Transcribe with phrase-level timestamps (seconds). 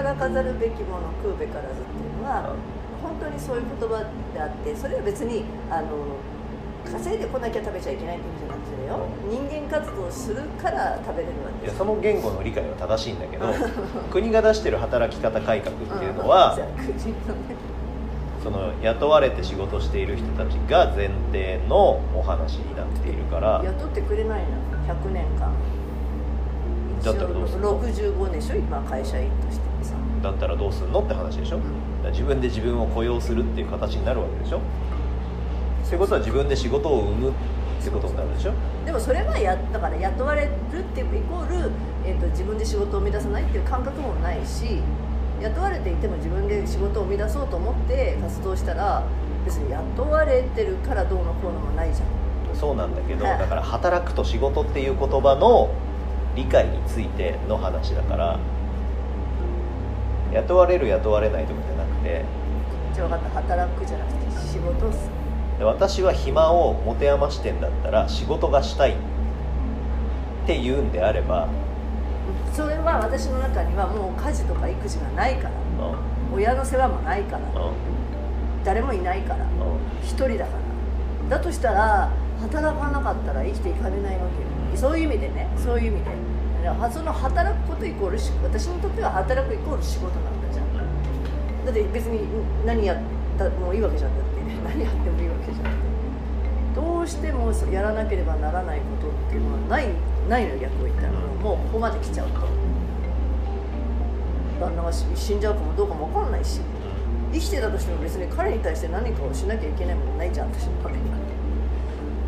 [0.00, 2.56] 働かざるべきもの食うべからずっていうのは
[3.02, 6.16] 本当にそういう言葉であってそれは別にあの
[6.90, 9.06] 稼いでこなきゃ食べちゃいけないって意味じゃなくてよ。
[9.28, 13.46] 人間活動するから食べれるわけいやその言語の理解は正しいんだけど
[14.10, 16.58] 国が出してる働き方改革っていうのは、
[18.42, 23.62] その雇われて仕事している人たちが前提のお話になっているから。
[23.62, 24.70] 雇ってくれないの。
[24.88, 25.52] 100年間
[27.02, 31.60] だったらどうするの？65年でしょ今会社員としてもさだったらどうすんのって話でしょ、ん。
[31.60, 31.72] だか
[32.04, 34.58] ら自分で自分を雇用するっていう形になるわけでしょ？
[34.58, 34.60] っ
[35.90, 37.32] てことは自分で仕事を生むっ
[37.82, 38.52] てことになるでしょ？
[38.84, 41.70] でもそれはやだから雇われるってイコール、
[42.06, 44.80] えー、と自分で仕事を生み出さないっていう感覚もないし
[45.40, 49.02] 雇われていても自分で仕事を生み出そうと思って活動したら
[49.46, 52.08] 別に雇われてるからどうのこうのもないじゃん。
[52.54, 53.38] そうなんだけどはい。
[53.38, 55.70] だから働くと仕事っていう言葉の
[56.34, 58.38] 理解についての話だから
[60.32, 62.24] 雇われる雇われないとかじゃなくて
[62.94, 65.20] じゃあ分かった働くじゃなくて仕事をする
[65.58, 71.48] で私は暇を持て余してんだったら仕事がしたいっていうんであれば、
[72.52, 76.34] それは私の中にはもう家事とか育児がないからうん。
[76.34, 77.72] 親の世話もないからうん。
[78.64, 79.50] 誰もいないからうん。
[80.02, 80.56] 一人だか
[81.28, 81.36] ら。
[81.38, 86.10] だとしたら働かなかったら生きていかれないわけよそういう意味でねそういう意味で。
[86.92, 91.64] その働くことイコールし私にとっては働くイコール仕事なんだじゃん。
[91.64, 92.20] だって別に
[92.66, 92.98] 何やっ
[93.38, 94.40] たもいいわけじゃんだって。
[94.62, 96.74] 何やってもいいわけじゃん。
[96.74, 99.88] どうしてもやらなければならないことっていうのはない
[100.28, 101.12] ないの逆を言ったら。
[101.12, 102.40] もうここまで来ちゃうと。
[104.60, 106.60] 旦那が死死んじゃうかもどうかも分かんないし。
[107.32, 110.98] 生きてたとしても別に彼に対して何かをしなきゃいけないものないじゃん私の場合は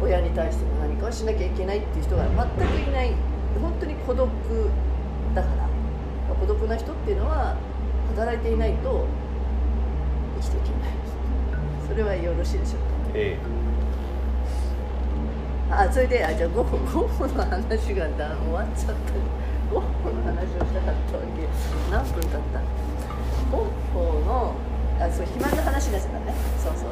[0.00, 2.36] 親に対してもしなきゃいけないっていう人が全
[2.68, 3.14] くいない。
[3.60, 4.28] 本当に孤独
[5.34, 5.66] だから。
[6.34, 7.56] 孤独な人っていうのは
[8.14, 9.06] 働いていないと。
[10.40, 10.92] 生きていけない。
[11.88, 12.80] それはよろしいでしょう
[13.14, 13.36] え
[15.70, 19.12] かあそれであじゃあゴッホの話がだ終わっちゃった。
[19.72, 21.48] ゴッホの話をしたかったわけ。
[21.90, 22.60] 何分経った？
[23.50, 24.54] ゴッホの
[25.00, 26.34] あそう暇な話ですからね。
[26.62, 26.91] そうそう